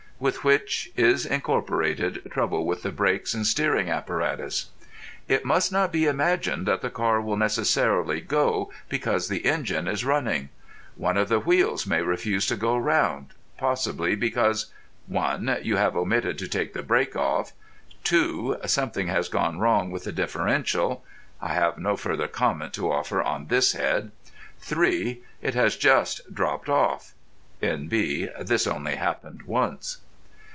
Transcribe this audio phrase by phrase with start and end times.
[0.21, 4.69] (With which is incorporated trouble with the brakes and steering apparatus.)
[5.27, 10.05] It must not be imagined that the car will necessarily go because the engine is
[10.05, 10.49] running.
[10.95, 14.67] One of the wheels may refuse to go round, possibly because—
[15.07, 17.53] (1) You have omitted to take the brake off.
[18.03, 21.03] (2) Something has gone wrong with the differential.
[21.41, 24.11] (I have no further comment to offer on this head.)
[24.59, 27.15] (3) It has just dropped off.
[27.59, 28.29] (N.B.
[28.41, 29.97] This only happened once.)